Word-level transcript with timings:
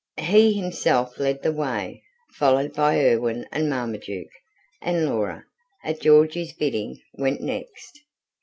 He 0.17 0.53
himself 0.53 1.19
led 1.19 1.43
the 1.43 1.51
way, 1.51 2.01
followed 2.33 2.73
by 2.73 2.99
Erwin 2.99 3.45
and 3.51 3.69
Marmaduke, 3.69 4.31
and 4.81 5.05
Laura, 5.05 5.45
at 5.83 6.01
Georgy's 6.01 6.53
bidding, 6.53 6.99
went 7.19 7.39
next. 7.39 7.99